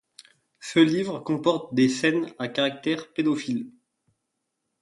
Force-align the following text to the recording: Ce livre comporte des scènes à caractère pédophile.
Ce 0.61 0.79
livre 0.79 1.19
comporte 1.19 1.75
des 1.75 1.87
scènes 1.87 2.33
à 2.39 2.47
caractère 2.47 3.13
pédophile. 3.13 3.69